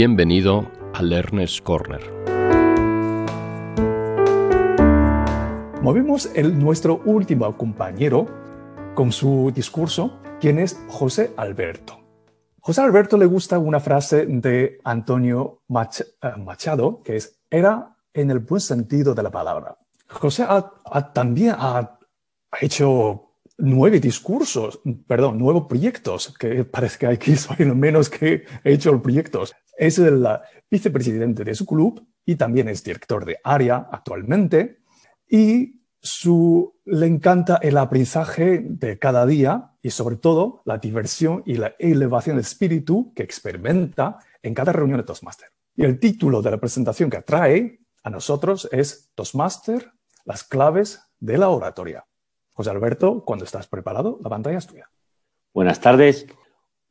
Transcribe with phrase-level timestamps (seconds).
[0.00, 2.00] Bienvenido a Learner's Corner.
[5.82, 8.28] Movemos el, nuestro último compañero
[8.94, 11.98] con su discurso, quien es José Alberto.
[12.60, 18.38] José Alberto le gusta una frase de Antonio eh, Machado, que es, era en el
[18.38, 19.78] buen sentido de la palabra.
[20.06, 20.46] José
[21.12, 21.98] también ha
[22.60, 24.78] hecho nueve discursos,
[25.08, 27.34] perdón, nueve proyectos, que parece que hay que
[27.64, 29.56] lo menos que he hecho proyectos.
[29.78, 30.26] Es el
[30.70, 34.80] vicepresidente de su club y también es director de área actualmente.
[35.30, 41.54] Y su, le encanta el aprendizaje de cada día y sobre todo la diversión y
[41.54, 45.48] la elevación de espíritu que experimenta en cada reunión de Toastmaster.
[45.76, 49.92] Y el título de la presentación que trae a nosotros es Toastmaster,
[50.24, 52.04] las claves de la oratoria.
[52.52, 54.90] José Alberto, cuando estás preparado, la pantalla es tuya.
[55.54, 56.26] Buenas tardes.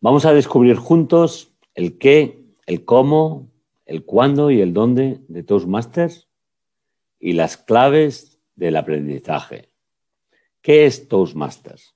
[0.00, 3.50] Vamos a descubrir juntos el qué, el cómo,
[3.86, 6.28] el cuándo y el dónde de Toastmasters
[7.18, 9.70] y las claves del aprendizaje.
[10.60, 11.94] ¿Qué es Toastmasters?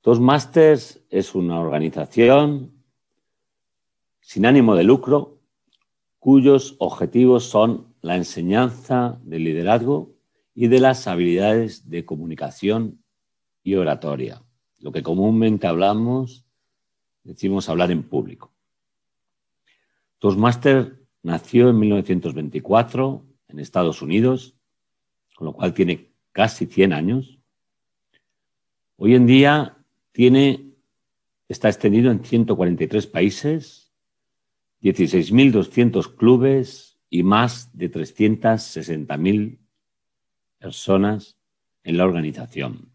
[0.00, 2.72] Toastmasters es una organización
[4.20, 5.40] sin ánimo de lucro
[6.18, 10.16] cuyos objetivos son la enseñanza del liderazgo
[10.54, 13.04] y de las habilidades de comunicación
[13.62, 14.42] y oratoria,
[14.80, 16.46] lo que comúnmente hablamos,
[17.22, 18.55] decimos hablar en público.
[20.26, 24.56] Toastmaster nació en 1924 en Estados Unidos,
[25.36, 27.38] con lo cual tiene casi 100 años.
[28.96, 29.76] Hoy en día
[30.10, 30.72] tiene,
[31.48, 33.92] está extendido en 143 países,
[34.82, 39.58] 16.200 clubes y más de 360.000
[40.58, 41.36] personas
[41.84, 42.90] en la organización.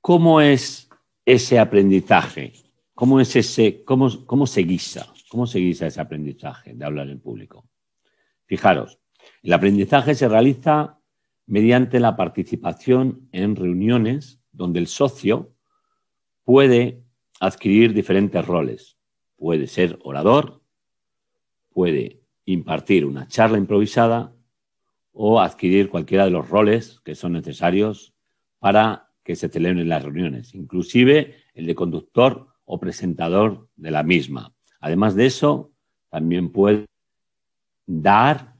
[0.00, 0.88] ¿Cómo es
[1.26, 2.71] ese aprendizaje?
[2.94, 5.12] ¿Cómo, es ese, cómo, cómo se guisa?
[5.28, 7.66] ¿Cómo se guisa ese aprendizaje de hablar en público?
[8.44, 8.98] Fijaros,
[9.42, 10.98] el aprendizaje se realiza
[11.46, 15.54] mediante la participación en reuniones donde el socio
[16.44, 17.02] puede
[17.40, 18.98] adquirir diferentes roles.
[19.36, 20.62] Puede ser orador,
[21.70, 24.34] puede impartir una charla improvisada
[25.12, 28.14] o adquirir cualquiera de los roles que son necesarios
[28.58, 34.52] para que se celebren las reuniones, inclusive el de conductor o presentador de la misma.
[34.80, 35.70] Además de eso,
[36.10, 36.86] también puede
[37.86, 38.54] dar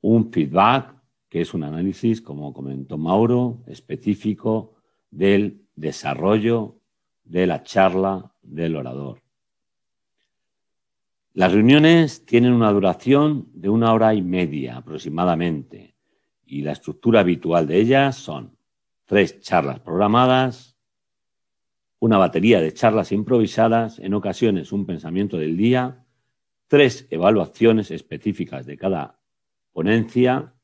[0.00, 0.94] un feedback,
[1.28, 4.74] que es un análisis, como comentó Mauro, específico
[5.10, 6.76] del desarrollo
[7.24, 9.20] de la charla del orador.
[11.32, 15.94] Las reuniones tienen una duración de una hora y media aproximadamente
[16.44, 18.56] y la estructura habitual de ellas son
[19.04, 20.76] tres charlas programadas,
[22.00, 26.04] una batería de charlas improvisadas, en ocasiones un pensamiento del día,
[26.66, 29.20] tres evaluaciones específicas de cada
[29.72, 30.54] ponencia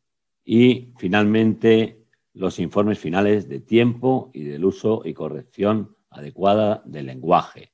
[0.45, 7.73] y finalmente los informes finales de tiempo y del uso y corrección adecuada del lenguaje,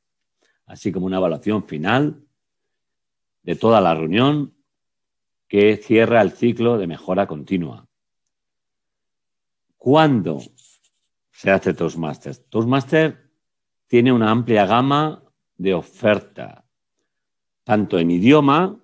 [0.66, 2.24] así como una evaluación final
[3.44, 4.54] de toda la reunión
[5.46, 7.86] que cierra el ciclo de mejora continua.
[9.76, 10.40] ¿Cuándo
[11.30, 12.48] se hace Toastmasters?
[12.48, 13.21] Toastmasters
[13.92, 15.22] tiene una amplia gama
[15.58, 16.64] de oferta,
[17.62, 18.82] tanto en idioma,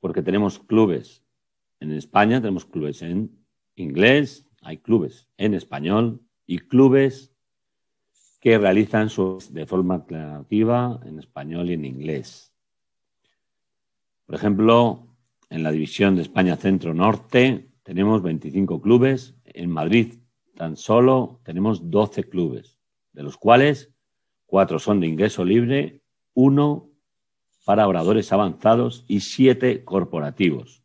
[0.00, 1.22] porque tenemos clubes
[1.80, 3.44] en España, tenemos clubes en
[3.76, 7.34] inglés, hay clubes en español y clubes
[8.40, 12.54] que realizan sus de forma alternativa en español y en inglés.
[14.24, 15.14] Por ejemplo,
[15.50, 20.14] en la división de España Centro-Norte tenemos 25 clubes, en Madrid
[20.56, 22.79] tan solo tenemos 12 clubes,
[23.12, 23.90] de los cuales
[24.46, 26.02] cuatro son de ingreso libre,
[26.34, 26.90] uno
[27.64, 30.82] para oradores avanzados y siete corporativos.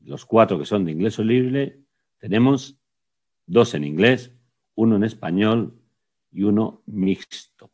[0.00, 1.80] Los cuatro que son de ingreso libre
[2.18, 2.78] tenemos
[3.46, 4.32] dos en inglés,
[4.74, 5.80] uno en español
[6.30, 7.70] y uno mixto.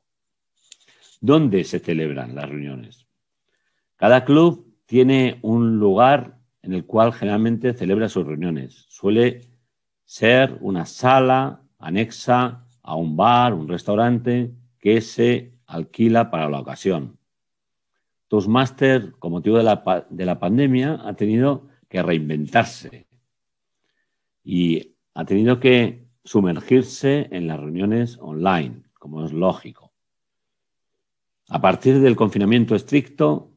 [1.20, 3.06] ¿Dónde se celebran las reuniones?
[3.96, 8.86] Cada club tiene un lugar en el cual generalmente celebra sus reuniones.
[8.88, 9.40] Suele
[10.04, 17.18] ser una sala anexa a un bar, un restaurante que se alquila para la ocasión.
[18.28, 23.06] Toastmaster, con motivo de la, de la pandemia, ha tenido que reinventarse
[24.44, 29.92] y ha tenido que sumergirse en las reuniones online, como es lógico.
[31.48, 33.52] A partir del confinamiento estricto,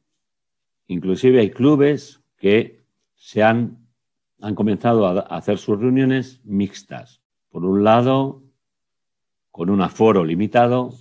[0.88, 2.86] Inclusive hay clubes que
[3.16, 3.88] se han,
[4.42, 7.22] han comenzado a hacer sus reuniones mixtas.
[7.50, 8.44] Por un lado,
[9.56, 10.94] con un aforo limitado,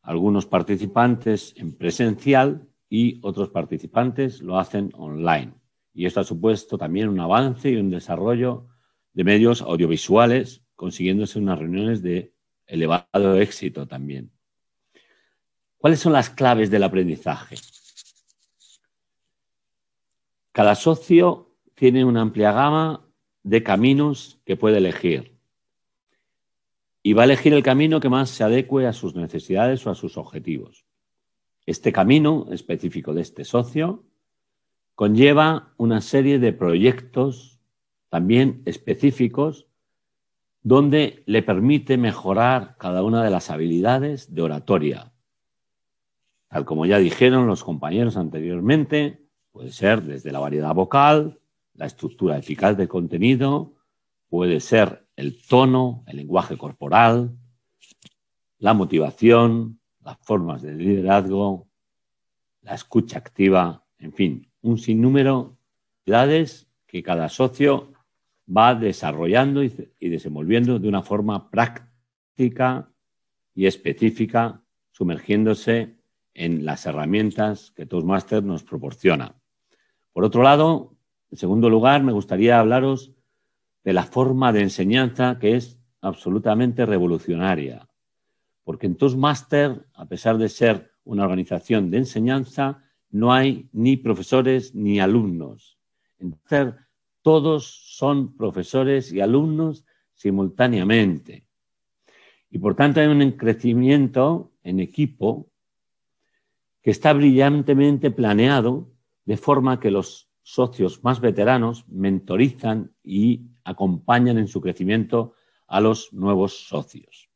[0.00, 5.52] algunos participantes en presencial y otros participantes lo hacen online.
[5.92, 8.68] Y esto ha supuesto también un avance y un desarrollo
[9.12, 12.32] de medios audiovisuales, consiguiéndose unas reuniones de
[12.66, 14.32] elevado éxito también.
[15.76, 17.56] ¿Cuáles son las claves del aprendizaje?
[20.52, 23.06] Cada socio tiene una amplia gama
[23.42, 25.33] de caminos que puede elegir
[27.06, 29.94] y va a elegir el camino que más se adecue a sus necesidades o a
[29.94, 30.86] sus objetivos.
[31.66, 34.04] Este camino específico de este socio
[34.94, 37.60] conlleva una serie de proyectos
[38.08, 39.66] también específicos
[40.62, 45.12] donde le permite mejorar cada una de las habilidades de oratoria.
[46.48, 51.38] Tal como ya dijeron los compañeros anteriormente, puede ser desde la variedad vocal,
[51.74, 53.73] la estructura eficaz del contenido,
[54.34, 57.38] puede ser el tono, el lenguaje corporal,
[58.58, 61.68] la motivación, las formas de liderazgo,
[62.62, 65.56] la escucha activa, en fin, un sinnúmero
[66.04, 67.92] de habilidades que cada socio
[68.44, 69.68] va desarrollando y,
[70.00, 72.90] desenvolviendo de una forma práctica
[73.54, 74.60] y específica,
[74.90, 75.94] sumergiéndose
[76.34, 79.36] en las herramientas que Toastmaster nos proporciona.
[80.12, 80.96] Por otro lado,
[81.30, 83.13] en segundo lugar, me gustaría hablaros
[83.84, 87.88] de la forma de enseñanza que es absolutamente revolucionaria.
[88.64, 94.74] Porque en Toastmaster, a pesar de ser una organización de enseñanza, no hay ni profesores
[94.74, 95.78] ni alumnos.
[96.18, 96.74] Entonces,
[97.22, 97.66] todos
[97.96, 99.84] son profesores y alumnos
[100.14, 101.46] simultáneamente.
[102.50, 105.50] Y por tanto hay un crecimiento en equipo
[106.82, 108.92] que está brillantemente planeado
[109.24, 115.34] de forma que los socios más veteranos mentorizan y acompañan en su crecimiento
[115.66, 117.28] a los nuevos socios.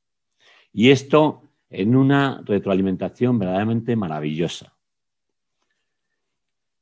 [0.72, 4.74] Y esto en una retroalimentación verdaderamente maravillosa.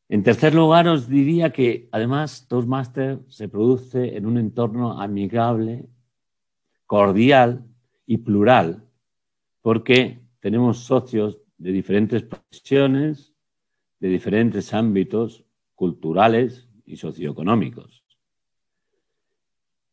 [0.08, 5.88] En tercer lugar, os diría que además Toastmaster se produce en un entorno amigable,
[6.86, 7.64] cordial
[8.06, 8.84] y plural,
[9.62, 13.34] porque tenemos socios de diferentes profesiones,
[13.98, 15.44] de diferentes ámbitos
[15.74, 17.95] culturales y socioeconómicos.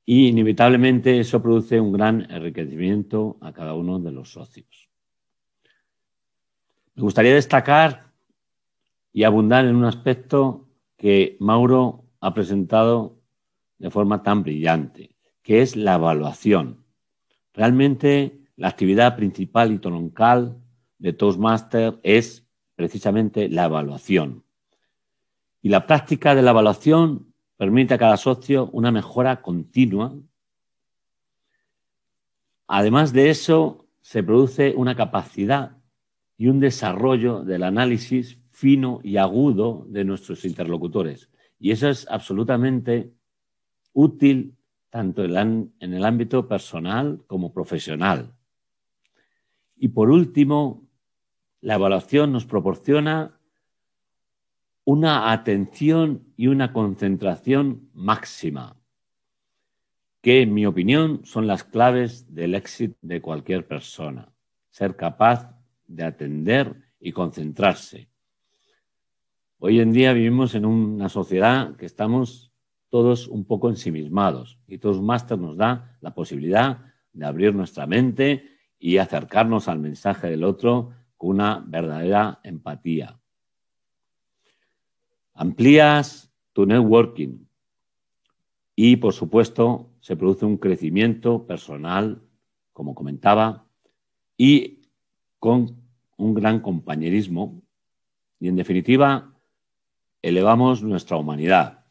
[0.06, 4.90] Y inevitablemente eso produce un gran enriquecimiento a cada uno de los socios.
[6.96, 8.12] Me gustaría destacar
[9.14, 10.68] y abundar en un aspecto
[10.98, 13.20] que Mauro ha presentado
[13.78, 16.86] de forma tan brillante, que es la evaluación.
[17.54, 20.58] Realmente la actividad principal y troncal
[21.00, 22.46] de Toastmaster es
[22.76, 24.44] precisamente la evaluación.
[25.62, 27.33] Y la práctica de la evaluación
[27.64, 30.14] permite a cada socio una mejora continua.
[32.68, 35.78] Además de eso, se produce una capacidad
[36.38, 41.30] y un desarrollo del análisis fino y agudo de nuestros interlocutores.
[41.58, 43.14] Y eso es absolutamente
[43.94, 44.58] útil
[44.90, 48.36] tanto en el ámbito personal como profesional.
[49.78, 50.86] Y por último,
[51.62, 53.40] la evaluación nos proporciona
[54.86, 58.76] una atención y una concentración máxima,
[60.22, 64.30] que en mi opinión son las claves del éxito de cualquier persona.
[64.70, 65.56] Ser capaz
[65.88, 68.10] de atender y concentrarse.
[69.60, 72.52] Hoy en día vivimos en una sociedad que estamos
[72.90, 76.80] todos un poco ensimismados y Toastmasters nos da la posibilidad
[77.12, 83.23] de abrir nuestra mente y acercarnos al mensaje del otro con una verdadera empatía.
[85.34, 87.46] Amplías tu networking
[88.76, 92.22] y, por supuesto, se produce un crecimiento personal,
[92.74, 93.66] como comentaba,
[94.38, 94.82] y
[95.40, 95.78] con
[96.18, 97.62] un gran compañerismo.
[98.40, 99.34] Y, en definitiva,
[100.22, 101.86] elevamos nuestra humanidad.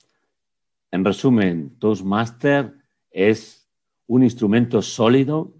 [0.90, 2.74] En resumen, Toastmaster
[3.10, 3.68] es
[4.06, 5.54] un instrumento sólido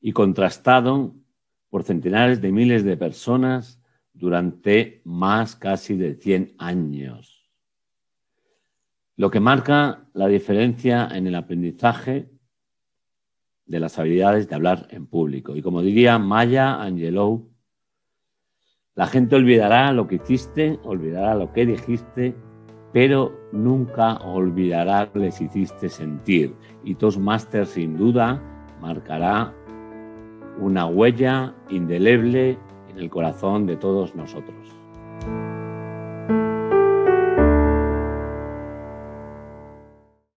[0.00, 1.14] y contrastado
[1.70, 3.81] por centenares de miles de personas
[4.22, 7.50] durante más casi de 100 años.
[9.16, 12.30] Lo que marca la diferencia en el aprendizaje
[13.66, 15.56] de las habilidades de hablar en público.
[15.56, 17.50] Y como diría Maya Angelou,
[18.94, 22.36] la gente olvidará lo que hiciste, olvidará lo que dijiste,
[22.92, 26.54] pero nunca olvidará que les hiciste sentir.
[26.84, 28.40] Y Toastmasters sin duda
[28.80, 29.52] marcará
[30.60, 32.56] una huella indeleble
[32.92, 34.81] en el corazón de todos nosotros.